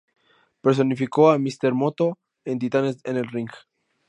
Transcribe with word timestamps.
Personificó 0.61 1.29
a 1.29 1.37
"Mister 1.37 1.75
Moto" 1.75 2.17
en 2.43 2.57
"Titanes 2.57 2.97
en 3.03 3.17
el 3.17 3.27
Ring". 3.27 3.51